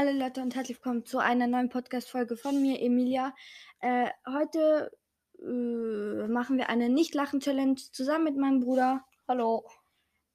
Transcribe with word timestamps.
Hallo 0.00 0.12
Leute 0.12 0.42
und 0.42 0.54
herzlich 0.54 0.76
willkommen 0.76 1.04
zu 1.04 1.18
einer 1.18 1.48
neuen 1.48 1.70
Podcast-Folge 1.70 2.36
von 2.36 2.62
mir, 2.62 2.80
Emilia. 2.80 3.34
Äh, 3.80 4.08
heute 4.32 4.92
äh, 5.40 6.28
machen 6.28 6.56
wir 6.56 6.68
eine 6.68 6.88
Nicht-Lachen-Challenge 6.88 7.74
zusammen 7.74 8.22
mit 8.22 8.36
meinem 8.36 8.60
Bruder. 8.60 9.04
Hallo. 9.26 9.68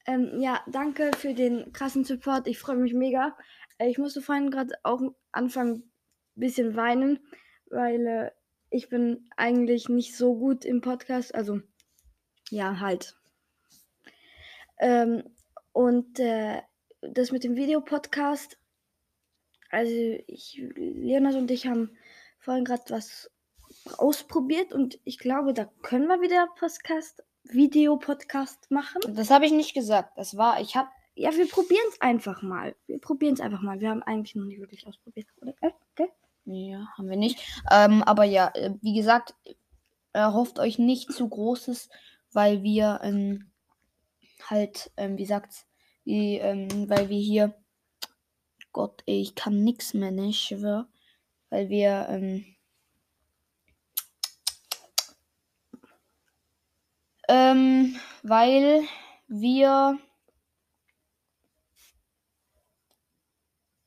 Ähm, 0.05 0.41
ja, 0.41 0.61
danke 0.67 1.11
für 1.15 1.33
den 1.33 1.71
krassen 1.71 2.03
Support. 2.03 2.47
Ich 2.47 2.59
freue 2.59 2.75
mich 2.75 2.93
mega. 2.93 3.37
Äh, 3.77 3.87
ich 3.87 3.97
musste 3.97 4.21
vorhin 4.21 4.51
gerade 4.51 4.75
auch 4.83 5.01
anfangen, 5.31 5.75
ein 6.35 6.41
bisschen 6.41 6.75
weinen, 6.75 7.25
weil 7.67 8.05
äh, 8.05 8.31
ich 8.69 8.89
bin 8.89 9.29
eigentlich 9.37 9.87
nicht 9.87 10.17
so 10.17 10.35
gut 10.35 10.65
im 10.65 10.81
Podcast. 10.81 11.33
Also, 11.33 11.61
ja, 12.49 12.81
halt. 12.81 13.15
Ähm, 14.79 15.23
und 15.71 16.19
äh, 16.19 16.63
das 16.99 17.31
mit 17.31 17.45
dem 17.45 17.55
Videopodcast 17.55 18.57
also 19.73 19.91
ich, 20.27 20.61
Leonard 20.75 21.35
und 21.35 21.49
ich 21.49 21.65
haben 21.65 21.89
vorhin 22.39 22.63
gerade 22.63 22.83
was 22.89 23.31
ausprobiert 23.97 24.71
und 24.71 24.99
ich 25.03 25.17
glaube, 25.17 25.53
da 25.53 25.65
können 25.81 26.07
wir 26.07 26.21
wieder 26.21 26.47
Podcast, 26.55 27.23
Videopodcast 27.43 28.69
machen. 28.69 29.01
Das 29.15 29.31
habe 29.31 29.45
ich 29.45 29.51
nicht 29.51 29.73
gesagt. 29.73 30.17
Das 30.17 30.37
war, 30.37 30.61
ich 30.61 30.75
habe. 30.75 30.89
Ja, 31.15 31.35
wir 31.35 31.47
probieren 31.47 31.85
es 31.89 32.01
einfach 32.01 32.41
mal. 32.41 32.75
Wir 32.87 32.99
probieren 32.99 33.33
es 33.33 33.39
einfach 33.39 33.61
mal. 33.61 33.79
Wir 33.79 33.89
haben 33.89 34.01
eigentlich 34.01 34.35
noch 34.35 34.45
nicht 34.45 34.59
wirklich 34.59 34.87
ausprobiert. 34.87 35.27
Oder? 35.41 35.53
Okay? 35.61 36.09
Ja, 36.45 36.87
haben 36.97 37.09
wir 37.09 37.17
nicht. 37.17 37.39
Ähm, 37.71 38.01
aber 38.03 38.23
ja, 38.23 38.51
äh, 38.55 38.71
wie 38.81 38.95
gesagt, 38.95 39.35
erhofft 40.11 40.59
euch 40.59 40.79
nicht 40.79 41.11
zu 41.11 41.29
Großes, 41.29 41.89
weil 42.31 42.63
wir 42.63 42.99
ähm, 43.03 43.51
halt, 44.49 44.91
ähm, 44.97 45.17
wie 45.17 45.25
sagt's, 45.25 45.67
wie, 46.03 46.37
ähm, 46.37 46.89
weil 46.89 47.09
wir 47.09 47.19
hier 47.19 47.53
Gott, 48.73 49.03
ey, 49.05 49.21
ich 49.21 49.35
kann 49.35 49.63
nichts 49.63 49.93
mehr, 49.93 50.11
ne? 50.11 50.27
Ich 50.29 50.39
schwör. 50.39 50.87
Weil 51.49 51.69
wir, 51.69 52.07
ähm, 52.09 52.45
ähm, 57.29 57.95
weil 58.23 58.83
wir. 59.27 59.99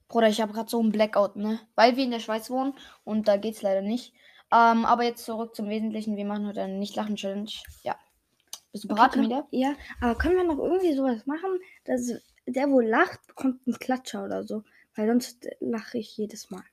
Bruder, 0.09 0.29
ich 0.29 0.41
habe 0.41 0.53
gerade 0.53 0.71
so 0.71 0.81
einen 0.81 0.93
Blackout, 0.93 1.37
ne? 1.37 1.61
Weil 1.75 1.97
wir 1.97 2.05
in 2.05 2.13
der 2.13 2.21
Schweiz 2.21 2.49
wohnen 2.49 2.75
und 3.05 3.29
da 3.29 3.37
geht's 3.37 3.63
leider 3.63 3.83
nicht. 3.83 4.15
Ähm, 4.53 4.85
aber 4.85 5.03
jetzt 5.03 5.25
zurück 5.25 5.57
zum 5.57 5.69
Wesentlichen. 5.69 6.17
Wir 6.17 6.25
machen 6.25 6.47
heute 6.47 6.63
eine 6.63 6.79
Nicht-Lachen-Challenge. 6.79 7.51
Ja. 7.83 7.99
Bist 8.71 8.85
du 8.85 8.89
bereit, 8.89 9.11
okay, 9.11 9.23
wieder? 9.23 9.49
Ja, 9.51 9.75
aber 10.01 10.17
können 10.17 10.37
wir 10.37 10.45
noch 10.45 10.59
irgendwie 10.59 10.95
sowas 10.95 11.27
machen, 11.27 11.59
dass 11.85 12.13
der, 12.47 12.71
wo 12.71 12.81
lacht, 12.81 13.27
bekommt 13.27 13.67
einen 13.67 13.79
Klatscher 13.79 14.25
oder 14.25 14.45
so? 14.45 14.65
Weil 14.95 15.09
sonst 15.09 15.49
lache 15.61 15.99
ich 15.99 16.17
jedes 16.17 16.51
Mal. 16.51 16.65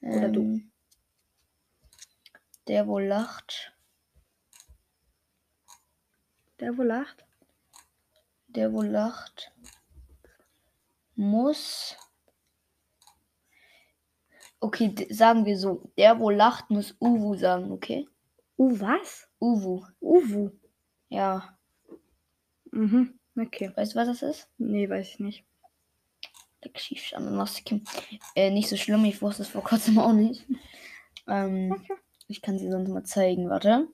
Oder 0.00 0.26
ähm, 0.26 0.32
du. 0.32 0.60
Der, 2.68 2.86
wo 2.86 2.98
lacht. 2.98 3.72
Der, 6.60 6.76
wo 6.76 6.82
lacht. 6.82 7.24
Der, 8.48 8.72
wo 8.72 8.82
lacht. 8.82 9.52
Muss. 11.14 11.96
Okay, 14.60 14.94
sagen 15.10 15.44
wir 15.44 15.58
so. 15.58 15.90
Der, 15.96 16.18
wo 16.18 16.30
lacht, 16.30 16.70
muss 16.70 16.96
Uwu 17.00 17.36
sagen, 17.36 17.70
okay? 17.72 18.08
U 18.58 18.78
was? 18.80 19.28
Uwu. 19.40 19.84
Uwu. 20.00 20.50
Ja. 21.08 21.58
Mhm. 22.70 23.15
Okay. 23.38 23.70
Weißt 23.74 23.94
du, 23.94 23.98
was 23.98 24.08
das 24.08 24.22
ist? 24.22 24.48
Nee, 24.58 24.88
weiß 24.88 25.08
ich 25.08 25.20
nicht. 25.20 25.44
Äh, 28.34 28.50
nicht 28.50 28.68
so 28.68 28.76
schlimm, 28.76 29.04
ich 29.04 29.22
wusste 29.22 29.42
es 29.42 29.48
vor 29.48 29.62
kurzem 29.62 29.98
auch 29.98 30.12
nicht. 30.12 30.44
Ähm, 31.28 31.72
okay. 31.72 31.94
Ich 32.28 32.42
kann 32.42 32.58
sie 32.58 32.70
sonst 32.70 32.88
mal 32.88 33.04
zeigen, 33.04 33.48
warte. 33.48 33.88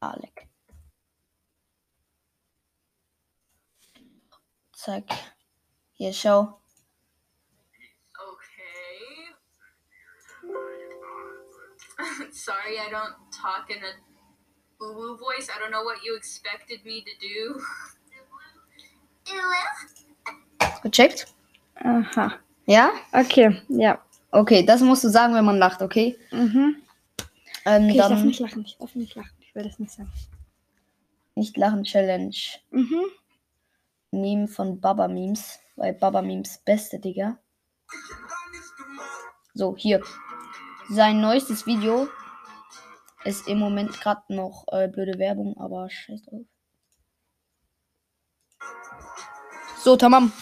Alec. 0.00 0.46
Zack. 4.72 5.04
Hier, 5.92 6.12
schau. 6.12 6.60
Okay. 8.14 9.32
Sorry, 12.30 12.78
I 12.78 12.88
don't 12.90 13.16
talk 13.32 13.70
in 13.70 13.82
a 13.82 14.07
woo-woo 14.80 15.16
voice. 15.16 15.48
I 15.48 15.58
don't 15.60 15.70
know 15.70 15.82
what 15.82 16.04
you 16.04 16.16
expected 16.16 16.84
me 16.84 17.02
to 17.02 17.10
do. 17.20 17.60
Gecheckt? 20.82 21.26
Aha. 21.76 22.38
Ja? 22.66 22.90
Okay, 23.12 23.60
ja. 23.68 23.98
Okay, 24.30 24.64
das 24.64 24.80
musst 24.80 25.04
du 25.04 25.08
sagen, 25.08 25.34
wenn 25.34 25.44
man 25.44 25.58
lacht, 25.58 25.82
okay? 25.82 26.18
Mhm. 26.30 26.76
Ähm, 27.64 27.84
okay, 27.84 27.86
dann 27.86 27.88
ich 27.88 27.96
darf 27.96 28.22
nicht 28.22 28.40
lachen, 28.40 28.64
ich 28.64 28.76
darf 28.78 28.94
nicht 28.94 29.14
lachen. 29.14 29.32
Ich 29.40 29.54
will 29.54 29.64
das 29.64 29.78
nicht 29.78 29.92
sagen. 29.92 30.12
Nicht 31.34 31.56
lachen 31.56 31.84
Challenge. 31.84 32.36
Mhm. 32.70 33.04
Nehmen 34.10 34.48
von 34.48 34.80
Baba 34.80 35.08
Memes, 35.08 35.58
weil 35.76 35.92
Baba 35.94 36.22
Memes 36.22 36.58
beste, 36.58 36.98
Digga. 36.98 37.38
So, 39.54 39.76
hier. 39.76 40.02
Sein 40.88 41.20
neuestes 41.20 41.66
Video 41.66 42.08
ist 43.24 43.48
im 43.48 43.58
Moment 43.58 44.00
gerade 44.00 44.34
noch 44.34 44.64
äh, 44.68 44.88
blöde 44.88 45.18
Werbung, 45.18 45.56
aber 45.58 45.90
scheiß 45.90 46.22
drauf. 46.22 46.46
So, 49.82 49.96
tamam. 49.96 50.32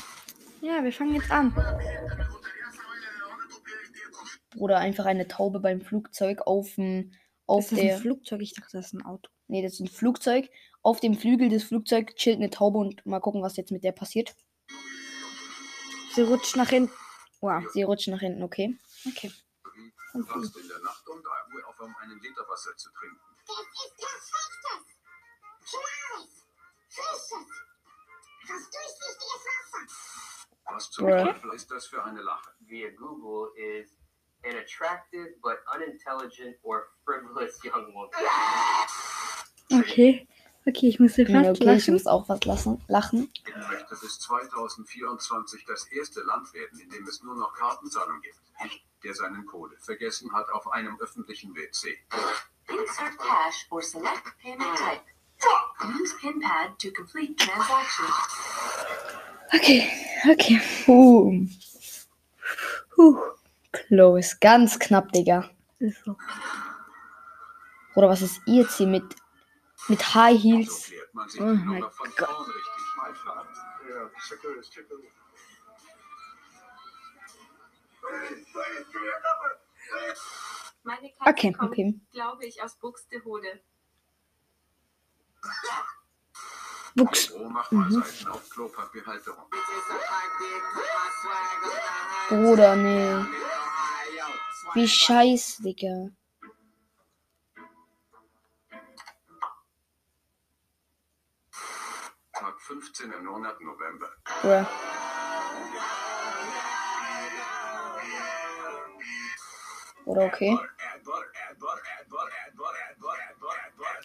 Ja, 0.60 0.82
wir 0.82 0.92
fangen 0.92 1.14
jetzt 1.14 1.30
an. 1.30 1.54
Bruder, 4.50 4.78
einfach 4.78 5.04
eine 5.04 5.28
Taube 5.28 5.60
beim 5.60 5.80
Flugzeug 5.80 6.42
auf 6.46 6.74
dem. 6.74 7.12
Auf 7.46 7.64
ist 7.64 7.72
das 7.72 7.78
der. 7.78 7.94
ein 7.94 8.00
Flugzeug? 8.00 8.40
Ich 8.40 8.54
dachte, 8.54 8.78
das 8.78 8.86
ist 8.86 8.94
ein 8.94 9.04
Auto. 9.04 9.30
Nee, 9.48 9.62
das 9.62 9.74
ist 9.74 9.80
ein 9.80 9.88
Flugzeug. 9.88 10.50
Auf 10.82 11.00
dem 11.00 11.14
Flügel 11.14 11.48
des 11.48 11.64
Flugzeugs 11.64 12.14
chillt 12.14 12.36
eine 12.36 12.50
Taube 12.50 12.78
und 12.78 13.04
mal 13.06 13.20
gucken, 13.20 13.42
was 13.42 13.56
jetzt 13.56 13.70
mit 13.70 13.84
der 13.84 13.92
passiert. 13.92 14.34
Sie 16.14 16.22
rutscht 16.22 16.56
nach 16.56 16.70
hinten. 16.70 16.92
Wow. 17.40 17.62
Sie 17.72 17.82
rutscht 17.82 18.08
nach 18.08 18.20
hinten, 18.20 18.42
okay. 18.42 18.76
Okay. 19.06 19.30
Und 20.14 20.26
Wachst 21.78 21.84
in 21.84 21.84
der 21.84 21.84
Nacht 21.84 21.84
um 21.84 21.84
3 21.84 21.84
Uhr 21.84 21.84
auf, 21.84 21.86
um 21.86 21.96
einen 21.96 22.20
Liter 22.20 22.48
Wasser 22.48 22.76
zu 22.76 22.90
trinken. 22.92 23.20
Das 23.46 23.56
ist 23.58 23.96
perfektes, 23.96 24.96
klares, 25.70 26.46
frisches, 26.88 27.46
das 28.48 28.70
durchsichtiges 28.70 29.44
Wasser. 29.46 30.74
Was 30.74 30.90
zum. 30.90 31.08
Teufel 31.08 31.52
ist 31.54 31.70
das 31.70 31.86
für 31.86 32.04
eine 32.04 32.22
Lache? 32.22 32.50
via 32.60 32.90
Google 32.90 33.52
is 33.56 33.96
an 34.44 34.56
attractive 34.56 35.34
but 35.42 35.58
unintelligent 35.74 36.56
or 36.62 36.88
frivolous 37.04 37.58
young 37.64 37.92
woman. 37.94 38.10
Okay. 39.72 40.28
Okay, 40.68 40.88
ich 40.88 40.98
muss 40.98 41.14
hier 41.14 41.28
fast 41.28 41.48
okay, 41.50 41.76
ich 41.76 41.86
lachen. 41.86 41.94
muss 41.94 42.06
auch 42.08 42.28
was 42.28 42.44
lassen, 42.44 42.82
lachen. 42.88 43.30
Ich 43.46 43.54
möchte 43.54 43.96
bis 44.00 44.18
2024 44.18 45.64
das 45.64 45.86
erste 45.92 46.22
Land 46.22 46.52
werden, 46.54 46.80
in 46.80 46.90
dem 46.90 47.06
es 47.06 47.22
nur 47.22 47.36
noch 47.36 47.54
Kartenzahlung 47.54 48.20
gibt. 48.20 48.40
Der 49.06 49.14
seinen 49.14 49.46
Code 49.46 49.76
vergessen 49.78 50.32
hat 50.32 50.48
auf 50.50 50.66
einem 50.72 50.98
öffentlichen 50.98 51.54
WC. 51.54 51.96
Insert 52.66 53.16
cash 53.18 53.64
or 53.70 53.80
select 53.80 54.36
payment 54.42 54.76
type. 54.76 55.04
Use 55.96 56.12
PinPad 56.20 56.76
to 56.80 56.90
complete 56.90 57.36
transaction. 57.36 58.06
Okay, 59.54 59.88
okay. 60.28 60.60
Puh. 60.84 61.46
Puh. 62.96 63.16
Close. 63.70 64.36
Ganz 64.40 64.76
knapp, 64.76 65.12
Digga. 65.12 65.50
Oder 67.94 68.08
was 68.08 68.22
ist 68.22 68.40
ihr 68.46 68.68
Ziel 68.68 68.88
mit, 68.88 69.04
mit 69.86 70.02
High 70.16 70.36
Heels? 70.36 70.86
sich 70.86 71.40
Oh 71.40 71.54
mein 71.54 71.84
Gott. 72.16 72.48
Meine 80.82 81.10
Katze 81.10 81.30
Okay, 81.30 81.52
kommt, 81.52 81.72
okay. 81.72 82.00
glaube 82.12 82.46
ich, 82.46 82.62
aus 82.62 82.76
Buxtehude. 82.76 83.60
Seiten 86.96 88.28
auf 88.28 88.48
Klopapierhalterung. 88.50 89.44
Bruder, 92.28 92.76
nee. 92.76 93.24
Wie 94.74 94.88
scheiße, 94.88 95.62
Digga. 95.62 96.10
Tag 102.32 102.60
15 102.60 103.12
im 103.12 103.24
Monat 103.24 103.60
November. 103.60 104.08
Bruh. 104.42 104.66
Oder 110.06 110.24
okay. 110.24 110.56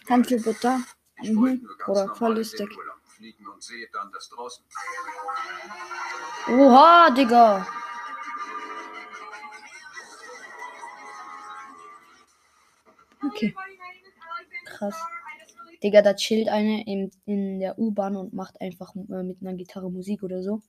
Handelbutter. 0.08 0.80
Ich 1.22 1.36
wollte 1.36 1.64
nur 1.64 1.76
ganz 1.78 1.88
Oder 1.88 2.14
voll 2.16 2.36
lustig. 2.36 2.68
Oha, 6.48 7.10
Digga. 7.10 7.66
Okay. 13.24 13.54
Krass. 14.64 15.00
Digga, 15.82 16.02
da 16.02 16.14
chillt 16.14 16.48
eine 16.48 16.84
in, 16.84 17.12
in 17.26 17.60
der 17.60 17.78
U-Bahn 17.78 18.16
und 18.16 18.34
macht 18.34 18.60
einfach 18.60 18.94
äh, 18.96 19.22
mit 19.22 19.40
einer 19.40 19.54
Gitarre 19.54 19.90
Musik 19.90 20.24
oder 20.24 20.42
so. 20.42 20.62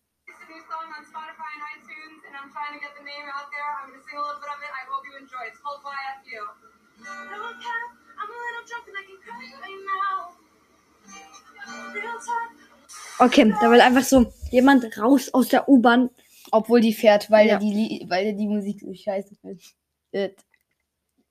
Okay, 13.19 13.53
da 13.61 13.69
will 13.71 13.79
einfach 13.81 14.03
so 14.03 14.31
jemand 14.51 14.97
raus 14.97 15.33
aus 15.33 15.49
der 15.49 15.69
U-Bahn. 15.69 16.09
Obwohl 16.51 16.81
die 16.81 16.93
fährt, 16.93 17.31
weil 17.31 17.47
Ja. 17.47 17.53
er 17.53 17.59
die, 17.59 18.05
weil 18.09 18.35
die 18.35 18.47
Musik 18.47 18.81
so 18.81 18.93
scheiße 18.93 19.35
findet. 19.35 20.45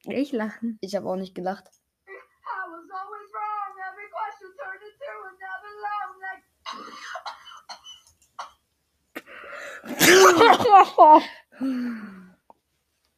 Ich 0.05 0.33
lachen. 0.33 0.79
Ich 0.81 0.97
habe 0.97 1.09
auch 1.09 1.17
nicht 1.17 1.35
gelacht. 1.35 1.65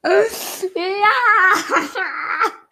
Ja! 0.74 2.63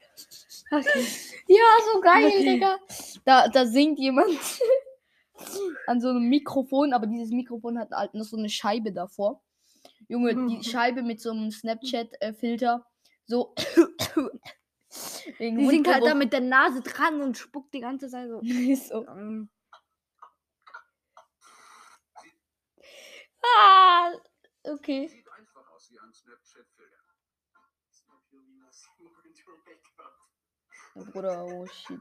Okay. 0.73 1.07
Ja, 1.49 1.65
so 1.93 2.01
geil, 2.01 2.27
Okay. 2.27 2.55
Digga. 2.55 2.79
Da, 3.25 3.49
da 3.49 3.67
singt 3.67 3.99
jemand 3.99 4.39
an 5.87 6.01
so 6.01 6.09
einem 6.09 6.29
Mikrofon, 6.29 6.93
aber 6.93 7.07
dieses 7.07 7.31
Mikrofon 7.31 7.79
hat 7.79 7.91
halt 7.93 8.15
noch 8.15 8.25
so 8.25 8.37
eine 8.37 8.49
Scheibe 8.49 8.93
davor. 8.93 9.43
Junge, 10.09 10.35
Mhm. 10.35 10.49
die 10.49 10.65
Scheibe 10.65 11.03
mit 11.03 11.21
so 11.21 11.31
einem 11.31 11.51
Snapchat-Filter. 11.51 12.87
So. 13.27 13.55
Die 15.39 15.67
singt 15.67 15.89
halt 15.89 16.05
da 16.05 16.15
mit 16.15 16.33
der 16.33 16.41
Nase 16.41 16.81
dran 16.83 17.21
und 17.23 17.37
spuckt 17.39 17.73
die 17.75 17.81
ganze 17.81 18.09
Zeit 18.09 18.29
so. 18.29 18.41
so. 18.77 19.07
Ähm, 19.07 19.49
Ah, 23.45 24.13
okay. 24.65 25.22
Bruder, 30.95 31.45
oh 31.45 31.67
shit. 31.67 32.01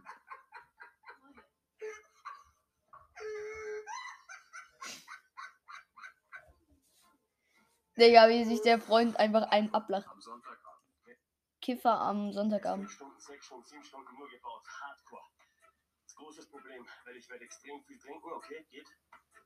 Digga, 7.97 8.27
wie 8.29 8.43
sich 8.45 8.61
der 8.61 8.79
Freund 8.79 9.17
einfach 9.17 9.43
einen 9.51 9.73
ablacht. 9.73 10.07
Am. 10.07 10.41
Kiffer 11.61 11.99
am 12.01 12.33
Sonntagabend. 12.33 12.89
Stunden, 12.89 13.19
sechs 13.19 13.45
Stunden, 13.45 13.65
sieben 13.65 13.83
Stunden 13.83 14.15
nur 14.17 14.27
gebaut. 14.29 14.67
Hardcore. 14.67 15.23
Das 16.03 16.15
großes 16.15 16.49
Problem, 16.49 16.85
weil 17.05 17.15
ich 17.15 17.29
werde 17.29 17.45
extrem 17.45 17.83
viel 17.83 17.99
trinken, 17.99 18.31
okay, 18.31 18.65
geht. 18.69 18.87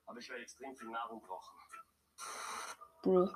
Aber 0.06 0.20
ich 0.20 0.30
werde 0.30 0.44
extrem 0.44 0.76
viel 0.76 0.90
Nahrung 0.90 1.22
brauchen. 1.22 1.54
Bro. 3.04 3.30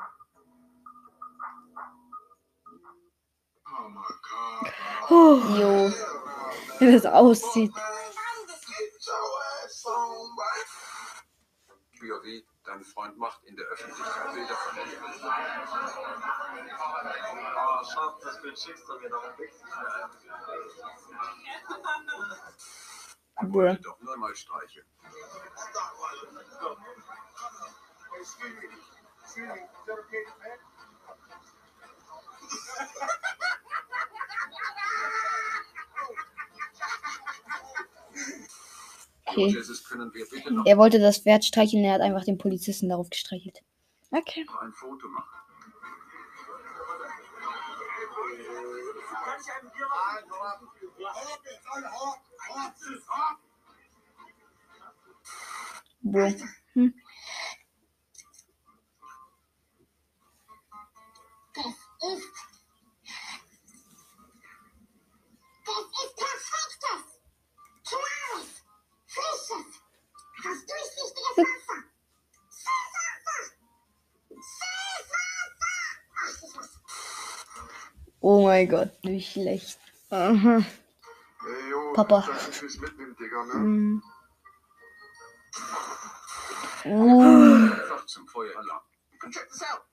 Oh 3.71 3.89
my 3.89 4.01
God. 4.25 4.73
oh, 5.09 5.35
Jo. 5.57 5.91
wie 6.79 6.91
das 6.91 7.05
aussieht. 7.05 7.73
POV, 11.99 12.43
dein 12.65 12.83
Freund 12.85 13.17
macht 13.17 13.43
in 13.43 13.55
der 13.55 13.65
Öffentlichkeit 13.65 14.33
Bilder 14.33 14.55
von 14.55 14.75
dir. 14.75 14.83
Oh, 17.57 17.83
Schatz, 17.83 18.23
das 18.23 18.41
Bild 18.41 18.59
schickst 18.59 18.87
du 18.87 18.99
mir 18.99 19.09
doch 19.09 19.29
wollte 23.41 23.81
doch 23.81 23.99
nur 24.01 24.17
mal 24.17 24.35
streicheln. 24.35 24.85
Okay. 39.45 39.55
Jesus, 39.55 39.83
können 39.83 40.13
wir 40.13 40.25
bitte 40.29 40.53
noch 40.53 40.65
Er 40.65 40.77
wollte 40.77 40.99
das 40.99 41.19
Pferd 41.19 41.45
streicheln, 41.45 41.83
er 41.83 41.93
hat 41.93 42.01
einfach 42.01 42.23
den 42.25 42.37
Polizisten 42.37 42.89
darauf 42.89 43.09
gestreichelt. 43.09 43.61
Okay. 44.11 44.45
ein 44.61 44.73
Foto 44.73 45.07
machen? 45.07 45.39
Bro. 56.01 56.33
Das 61.53 61.65
ist. 62.13 62.48
Mein 78.49 78.67
Gott, 78.67 78.89
wie 79.03 79.21
schlecht. 79.21 79.79
Aha. 80.09 80.57
Hey, 80.57 81.69
yo, 81.69 81.93
Papa. 81.93 82.27
Digga, 83.19 83.45
ne? 83.45 83.53
Mm. 83.53 84.01
Einfach 86.85 88.05
zum 88.07 88.27
Feueralarm. 88.27 88.81
Check 89.31 89.47
this 89.51 89.61
out. 89.61 89.83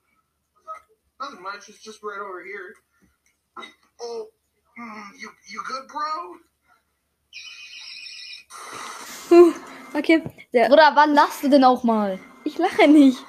Nothing 1.19 1.43
much. 1.43 1.69
It's 1.69 1.83
just 1.83 2.01
right 2.01 2.19
over 2.19 2.41
here. 2.43 2.73
Oh, 3.99 4.27
you 5.21 5.29
you 5.51 5.61
good, 5.67 5.87
bro? 5.87 6.37
Okay. 9.93 10.23
Der, 10.53 10.67
Bruder, 10.69 10.91
wann 10.95 11.13
lachst 11.13 11.43
du 11.43 11.49
denn 11.49 11.63
auch 11.63 11.83
mal? 11.83 12.19
ich 12.43 12.57
lache 12.57 12.87
nicht. 12.87 13.23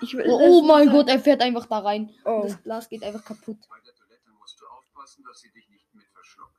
Ich 0.00 0.14
will 0.16 0.24
Oh, 0.28 0.40
oh 0.42 0.62
mein 0.62 0.90
Gott, 0.90 1.08
er 1.08 1.20
fährt 1.20 1.40
einfach 1.40 1.66
da 1.66 1.78
rein. 1.78 2.10
Oh. 2.24 2.40
Und 2.40 2.50
das 2.50 2.62
Glas 2.62 2.88
geht 2.88 3.02
einfach 3.04 3.24
kaputt. 3.24 3.58
Bei 3.68 3.76
der 3.84 3.94
Toilette 3.94 4.30
musst 4.38 4.60
du 4.60 4.64
aufpassen, 5.04 5.24
dass 5.24 5.40
sie 5.40 5.50
dich 5.50 5.68
nicht 5.68 5.94
mit 5.94 6.06
verschluckt. 6.06 6.56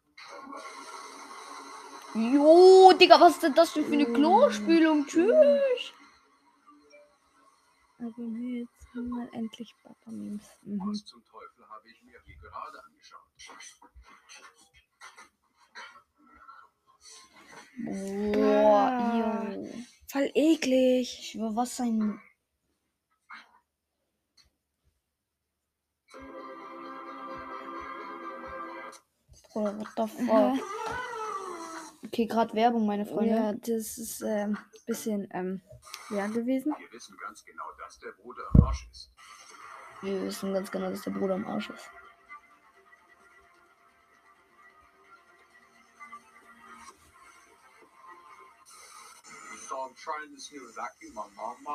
Jo, 2.13 2.93
Digga, 2.93 3.19
was 3.19 3.33
ist 3.33 3.43
denn 3.43 3.55
das 3.55 3.73
denn 3.73 3.85
für 3.85 3.93
eine 3.93 4.05
Klospülung? 4.05 5.05
Tschüss. 5.07 5.93
Abonniere 7.99 8.61
jetzt 8.67 8.95
mal 8.95 9.29
endlich 9.33 9.73
Papa-Memes. 9.81 10.43
Mhm. 10.61 10.79
Was 10.79 11.05
zum 11.05 11.23
Teufel 11.25 11.67
habe 11.69 11.89
ich 11.89 12.03
mir 12.03 12.21
hier 12.25 12.37
gerade 12.37 12.83
angeschaut? 12.83 13.21
Boah, 18.33 18.89
Ah. 18.91 19.53
jo. 19.53 19.69
Voll 20.07 20.31
eklig. 20.35 21.19
Ich 21.19 21.31
schwör, 21.31 21.55
was 21.55 21.79
ein. 21.79 22.21
Bruder, 29.55 29.71
what 29.71 29.87
the 29.95 30.05
fuck? 30.05 30.59
Okay, 32.05 32.25
gerade 32.25 32.53
Werbung, 32.53 32.85
meine 32.85 33.05
Freunde. 33.05 33.35
Ja, 33.35 33.53
das 33.53 33.97
ist 33.97 34.21
ähm, 34.21 34.57
bisschen 34.85 35.29
ähm, 35.31 35.61
ja 36.09 36.27
gewesen. 36.27 36.75
Wir 36.77 36.91
wissen 36.91 37.15
ganz 37.17 37.45
genau, 37.45 37.63
dass 37.79 37.97
der 37.99 38.11
Bruder 38.11 38.43
am 38.53 38.63
Arsch 38.63 38.87
ist. 38.91 39.11
Wir 40.01 40.21
wissen 40.23 40.53
ganz 40.53 40.69
genau, 40.69 40.89
dass 40.89 41.01
der 41.03 41.11
Bruder 41.11 41.35
am 41.35 41.47
Arsch 41.47 41.69
ist. 41.69 41.89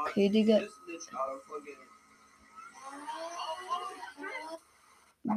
Okay, 0.06 0.28
Digga. 0.28 0.60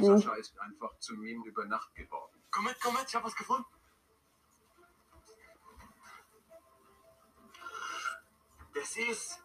Sascha 0.00 0.34
ist 0.34 0.58
einfach 0.60 0.98
zu 0.98 1.14
Meme 1.14 1.46
über 1.46 1.64
Nacht 1.64 1.94
geworden. 1.94 2.33
Komm 2.54 2.64
mit, 2.66 2.80
komm 2.80 2.94
mit, 2.94 3.04
ich 3.08 3.14
hab 3.16 3.24
was 3.24 3.34
gefunden. 3.34 3.66
Das 8.72 8.96
ist. 8.96 9.40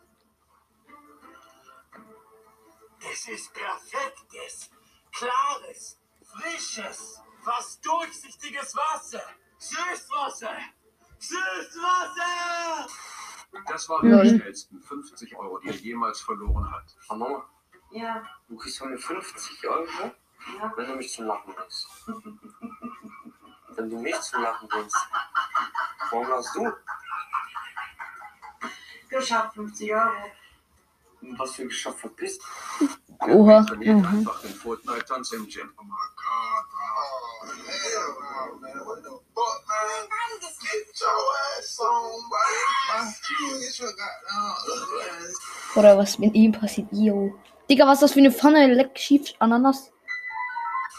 Das 3.01 3.28
ist 3.28 3.54
perfektes, 3.54 4.70
klares, 5.12 6.00
frisches, 6.22 7.20
fast 7.44 7.84
durchsichtiges 7.84 8.75
Wasser. 8.75 9.24
Süßwasser! 9.58 10.58
Süßwasser! 11.18 12.88
Das 13.66 13.89
waren 13.89 14.22
die 14.22 14.30
schnellsten 14.30 14.82
50 14.82 15.36
Euro, 15.36 15.58
die 15.60 15.70
er 15.70 15.75
jemals 15.75 16.22
verloren 16.22 16.70
hat. 16.72 16.96
Ah, 17.08 17.16
Mama, 17.16 17.50
Ja, 17.92 18.24
du 18.48 18.56
kriegst 18.58 18.78
von 18.78 18.92
mir 18.92 19.00
50 19.00 19.68
Euro, 19.68 19.88
ja. 20.60 20.74
wenn 20.75 20.88
du 20.88 20.96
mich 20.96 21.12
zum 21.12 21.25
Lachen 21.25 21.56
bringst. 21.56 21.88
Wenn 23.79 23.89
du 23.89 23.98
mich 23.98 24.19
zum 24.19 24.41
Lachen 24.41 24.67
bringst, 24.67 24.98
warum 26.12 26.27
lachst 26.27 26.53
du? 26.53 26.69
Geschafft, 29.07 29.55
50 29.55 29.93
Euro. 29.93 30.12
Und 31.21 31.39
was 31.39 31.51
für 31.55 31.63
geschafft 31.63 32.00
verpisst? 32.00 32.41
Oha. 33.21 33.65
Mhm. 33.77 34.05
einfach 34.05 34.41
den 34.41 34.53
Fortnite-Tanz 34.53 35.31
im 35.31 35.48
Gym. 35.48 35.71
Oh. 35.77 35.83
Oder 45.75 45.98
was 45.98 46.19
mit 46.19 46.36
ihm 46.36 46.51
passiert? 46.51 46.89
Yo. 46.91 47.33
Digga, 47.69 47.88
was 47.88 47.93
ist 47.93 48.01
das 48.01 48.12
für 48.12 48.19
eine 48.19 48.31
Pfanne? 48.31 48.74
Leck 48.74 49.00
schief 49.00 49.31
Ananas. 49.39 49.93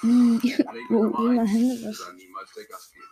Wo 0.02 0.08
Nummer 0.08 1.18
immer 1.30 1.42
eins, 1.42 1.50
Hände 1.50 1.88
was? 1.88 1.98
sei 1.98 2.12
niemals 2.14 2.52
der 2.52 2.64
Gastgeber. 2.64 3.06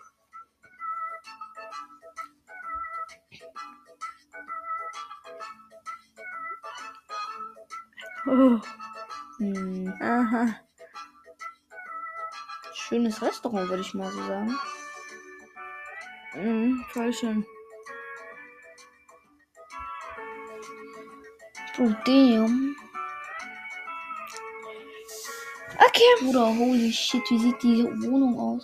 Oh, 8.27 8.61
Hm. 9.39 9.93
aha. 10.01 10.61
Schönes 12.75 13.21
Restaurant, 13.23 13.69
würde 13.69 13.83
ich 13.83 13.95
mal 13.95 14.11
so 14.11 14.19
sagen. 14.27 14.59
Mhm, 16.35 16.85
voll 16.91 17.13
schön. 17.13 17.47
Oh, 21.79 21.95
damn. 22.05 22.75
Okay. 25.99 26.15
Bruder, 26.21 26.47
holy 26.47 26.93
shit, 26.93 27.29
wie 27.29 27.39
sieht 27.39 27.61
die 27.61 27.83
Wohnung 28.07 28.39
aus? 28.39 28.63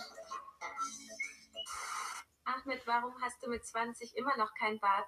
Ahmed, 2.45 2.81
warum 2.87 3.13
hast 3.21 3.43
du 3.43 3.49
mit 3.49 3.65
20 3.65 4.15
immer 4.15 4.37
noch 4.37 4.53
kein 4.57 4.79
Bad? 4.79 5.03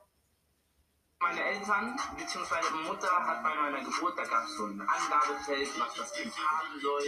Meine 1.21 1.41
Eltern 1.41 1.97
bzw. 2.17 2.55
Mutter 2.85 3.07
hat 3.25 3.43
bei 3.43 3.55
meiner 3.55 3.79
Geburt, 3.79 4.19
da 4.19 4.25
gab 4.25 4.43
es 4.43 4.57
so 4.57 4.65
ein 4.65 4.81
Angabefeld, 4.81 5.79
was 5.79 5.93
das 5.93 6.11
Kind 6.15 6.33
haben 6.37 6.79
soll. 6.81 7.01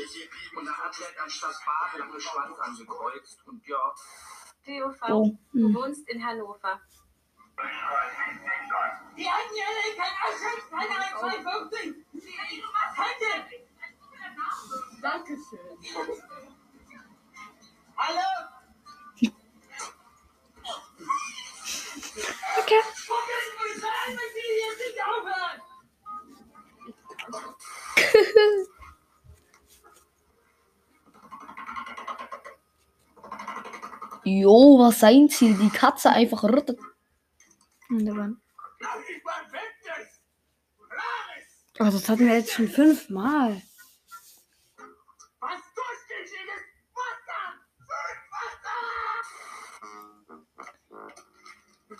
Und 0.55 0.65
da 0.65 0.71
hat 0.71 0.97
halt 0.97 1.19
anstatt 1.21 1.55
Bart 1.65 1.97
lange 1.97 2.19
Schwanz 2.21 2.57
angekreuzt. 2.57 3.45
Und 3.45 3.67
ja, 3.67 3.93
DOV, 4.65 5.01
Oh. 5.09 5.37
du 5.51 5.73
wohnst 5.73 6.07
in 6.07 6.25
Hannover. 6.25 6.79
Die 9.17 9.27
Einjährige 9.27 9.97
kann 9.97 10.13
Ausschutz, 10.23 10.69
keine 10.69 10.95
1,52. 10.95 12.05
Heute. 12.95 13.68
Dankeschön. 15.01 15.59
Hallo? 17.97 18.29
Okay. 22.59 22.81
Jo, 34.25 34.77
was 34.77 34.99
sein 34.99 35.27
Ziel? 35.29 35.55
Die 35.55 35.69
Katze 35.69 36.11
einfach 36.11 36.43
rüttet. 36.43 36.79
Oh, 41.79 41.85
das 41.85 42.09
hatten 42.09 42.27
wir 42.27 42.35
jetzt 42.35 42.51
schon 42.51 42.67
fünfmal. 42.67 43.61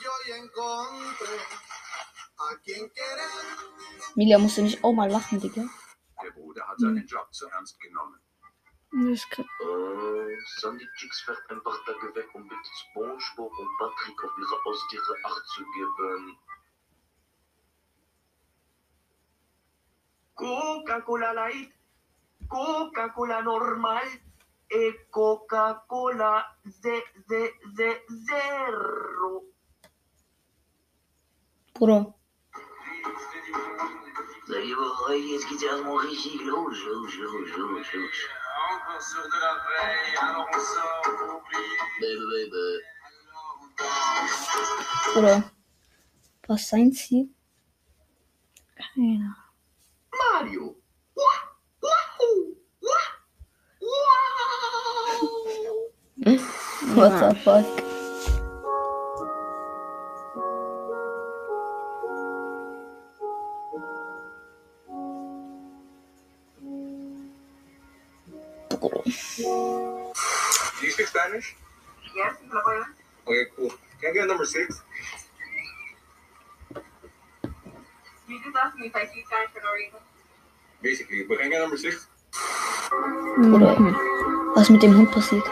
Yo 0.04 0.12
ya 0.28 0.36
encontré 0.38 1.38
a 2.38 2.56
quien 2.64 2.90
querer. 2.90 3.32
Milia, 4.16 4.38
musst 4.40 4.58
du 4.58 4.62
nicht 4.62 4.84
auch 4.84 4.94
mal 4.94 5.10
lachen, 5.10 5.40
Digga? 5.42 5.64
Der 6.24 6.32
Bruder 6.32 6.68
hat 6.68 6.80
seinen 6.80 7.06
Job 7.06 7.28
zu 7.34 7.48
ernst 7.50 7.80
genommen. 7.80 8.20
Das 8.92 9.24
grad- 9.30 9.46
Äh, 9.62 10.38
Sandy 10.60 10.88
Chicks 10.98 11.22
fährt 11.22 11.44
einfach 11.50 11.78
da 11.86 11.94
weg, 12.16 12.28
um 12.34 12.48
bitte 12.48 12.72
Spongebob 12.82 13.52
und 13.60 13.70
Patrick 13.78 14.24
auf 14.24 14.32
ihre 14.38 14.64
Haustiere 14.66 15.16
Acht 15.26 15.46
zu 15.48 15.64
geben. 15.76 16.38
Coca-Cola 20.36 21.32
Light, 21.34 21.72
Coca-Cola 22.48 23.42
normal, 23.42 24.08
e 24.70 24.94
Coca-Cola 25.10 26.58
ze, 26.82 27.04
ze, 27.28 27.54
ze, 27.76 28.06
zero. 28.26 29.44
Was 46.48 46.62
ist 46.62 46.70
sein 46.70 46.92
Ziel? 46.92 47.30
Keine 48.76 49.36
Mario. 50.12 50.76
What 56.96 57.20
the 57.20 57.36
fuck? 57.36 57.89
Bruder. 68.80 69.04
Do 69.04 69.12
you 70.86 70.92
speak 70.92 71.08
Spanish? 71.08 71.56
Yes, 72.16 72.36
Okay, 73.28 73.46
cool. 73.56 73.70
Can 74.02 74.10
I 74.10 74.14
get 74.14 74.28
number 74.28 74.46
six? 74.46 74.82
You 78.28 78.40
just 78.44 78.56
asked 78.56 78.78
me 78.78 78.88
if 78.88 78.96
I 78.96 79.06
speak 79.06 79.26
Spanish 79.28 79.50
for 79.52 79.62
no 79.62 79.72
reason. 79.74 80.00
Basically, 80.82 81.24
but 81.28 81.38
can 81.40 81.48
I 81.48 81.50
get 81.50 81.62
number 81.62 81.78
six? 81.78 82.08
Bruder. 83.38 83.76
Was 84.56 84.64
ist 84.64 84.70
mit 84.72 84.82
dem 84.82 84.96
Hund 84.96 85.12
passiert? 85.12 85.44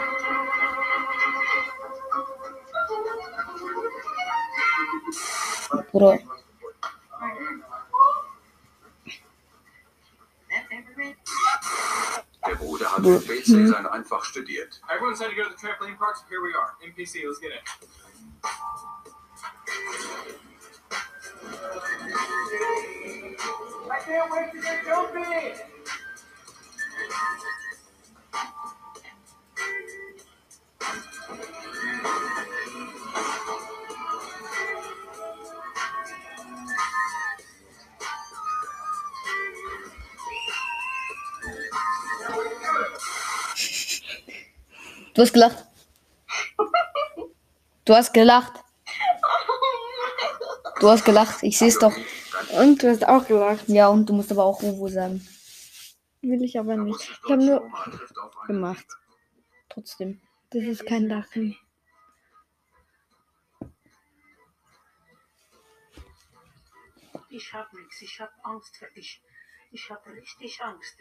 Bruder. 5.92 6.18
Der 12.98 13.02
Bruder 13.02 13.20
hat 13.20 13.28
mit 13.28 13.44
PC-Sein 13.44 13.86
einfach 13.86 14.24
studiert. 14.24 14.80
Everyone 14.92 15.14
said 15.14 15.30
to 15.30 15.36
go 15.36 15.44
to 15.44 15.50
the 15.50 15.56
trampoline 15.56 15.96
park, 15.96 16.16
so 16.16 16.24
here 16.28 16.42
we 16.42 16.52
are. 16.52 16.74
NPC, 16.82 17.22
let's 17.24 17.38
get 17.38 17.52
it. 17.52 17.62
I 23.88 23.98
can't 24.04 24.30
wait 24.32 24.50
to 24.50 24.60
get 24.60 24.84
jumping. 24.84 25.77
Du 45.18 45.22
hast 45.22 45.32
gelacht. 45.32 45.66
Du 47.84 47.92
hast 47.92 48.12
gelacht. 48.14 48.52
Du 50.78 50.88
hast 50.88 51.04
gelacht. 51.04 51.42
Ich 51.42 51.58
sehe 51.58 51.66
es 51.66 51.78
doch. 51.80 51.92
Und 52.56 52.80
du 52.80 52.88
hast 52.88 53.04
auch 53.04 53.26
gelacht. 53.26 53.68
Ja, 53.68 53.88
und 53.88 54.08
du 54.08 54.12
musst 54.12 54.30
aber 54.30 54.44
auch 54.44 54.62
Uwo 54.62 54.86
sagen. 54.86 55.26
Will 56.22 56.44
ich 56.44 56.56
aber 56.56 56.76
nicht. 56.76 57.00
Ich 57.00 57.30
habe 57.32 57.44
nur 57.44 57.68
gemacht. 58.46 58.86
Trotzdem. 59.68 60.20
Das 60.50 60.62
ist 60.62 60.86
kein 60.86 61.08
Lachen. 61.08 61.58
Ich 67.28 67.52
hab 67.52 67.72
nix, 67.72 68.02
ich 68.02 68.20
hab 68.20 68.30
Angst 68.44 68.76
für 68.76 68.88
dich. 68.94 69.20
Ich 69.70 69.90
hab 69.90 70.06
richtig 70.06 70.60
Angst. 70.62 70.96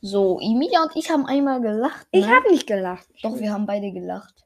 So, 0.00 0.38
Emilia 0.40 0.82
und 0.82 0.94
ich 0.94 1.10
haben 1.10 1.26
einmal 1.26 1.60
gelacht. 1.60 2.06
Ich 2.12 2.26
ne? 2.26 2.34
habe 2.34 2.50
nicht 2.50 2.66
gelacht. 2.66 3.08
Doch, 3.22 3.38
wir 3.38 3.52
haben 3.52 3.66
beide 3.66 3.90
gelacht. 3.90 4.44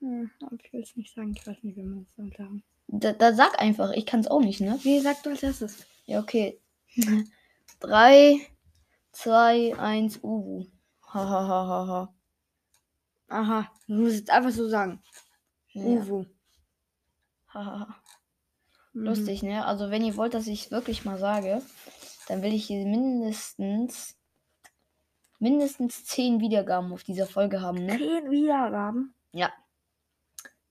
Hm, 0.00 0.30
aber 0.42 0.56
ich 0.62 0.72
will 0.72 0.82
es 0.82 0.96
nicht 0.96 1.14
sagen. 1.14 1.32
Ich 1.36 1.46
weiß 1.46 1.62
nicht, 1.62 1.76
wie 1.76 1.84
man 1.84 2.02
es 2.02 2.14
dann 2.16 2.32
sagen. 2.36 2.64
Da, 2.88 3.12
da 3.12 3.32
sag 3.32 3.58
einfach, 3.60 3.92
ich 3.92 4.04
kann 4.04 4.20
es 4.20 4.26
auch 4.26 4.40
nicht, 4.40 4.60
ne? 4.60 4.78
Wie 4.82 5.00
sagt 5.00 5.24
du 5.24 5.30
als 5.30 5.42
erstes? 5.42 5.86
Ja, 6.04 6.20
okay. 6.20 6.60
3, 7.80 8.40
2, 9.12 9.78
1, 9.78 10.18
Uwu. 10.22 10.66
Hahaha. 11.06 12.14
Aha, 13.28 13.72
du 13.86 13.94
musst 13.94 14.16
jetzt 14.16 14.30
einfach 14.30 14.50
so 14.50 14.68
sagen. 14.68 15.02
Ja. 15.68 15.82
Uwu. 15.82 16.26
Hahaha. 17.48 18.01
Mhm. 18.92 19.04
Lustig, 19.04 19.42
ne? 19.42 19.64
Also, 19.64 19.90
wenn 19.90 20.04
ihr 20.04 20.16
wollt, 20.16 20.34
dass 20.34 20.46
ich 20.46 20.66
es 20.66 20.70
wirklich 20.70 21.04
mal 21.04 21.18
sage, 21.18 21.62
dann 22.28 22.42
will 22.42 22.52
ich 22.52 22.66
hier 22.66 22.84
mindestens 22.86 24.16
mindestens 25.42 26.04
10 26.04 26.40
Wiedergaben 26.40 26.92
auf 26.92 27.02
dieser 27.02 27.26
Folge 27.26 27.60
haben, 27.60 27.84
ne? 27.84 27.98
Zehn 27.98 28.30
Wiedergaben. 28.30 29.12
Ja. 29.32 29.52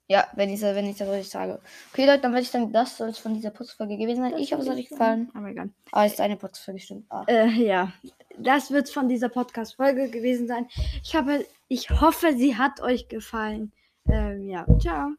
Ja, 0.08 0.28
wenn 0.36 0.50
ich 0.50 0.62
wenn 0.62 0.86
ich 0.86 0.98
das 0.98 1.08
richtig 1.08 1.30
sage. 1.30 1.62
Okay, 1.92 2.06
Leute, 2.06 2.22
dann 2.22 2.32
werde 2.34 2.44
ich 2.44 2.52
sagen, 2.52 2.72
das 2.72 2.98
soll 2.98 3.10
es 3.10 3.18
von 3.18 3.34
dieser 3.34 3.50
Putzfolge 3.50 3.98
gewesen 3.98 4.24
sein. 4.24 4.38
Ich 4.38 4.52
hoffe, 4.52 4.64
es 4.64 4.70
hat 4.70 4.78
euch 4.78 4.90
gefallen. 4.90 5.30
Aber 5.34 5.48
egal. 5.48 5.70
Ah, 5.92 6.06
ist 6.06 6.20
eine 6.20 6.36
Putzfolge, 6.36 6.82
stimmt. 6.82 7.06
Ah. 7.10 7.24
Äh, 7.28 7.48
ja, 7.50 7.94
das 8.38 8.72
wird 8.72 8.90
von 8.90 9.08
dieser 9.08 9.30
Podcast-Folge 9.30 10.10
gewesen 10.10 10.48
sein. 10.48 10.68
Ich, 11.04 11.16
habe, 11.16 11.46
ich 11.70 11.90
hoffe, 11.90 12.34
sie 12.34 12.58
hat 12.58 12.82
euch 12.82 13.08
gefallen. 13.08 13.72
Ähm, 14.10 14.50
ja, 14.50 14.66
ciao. 14.80 15.12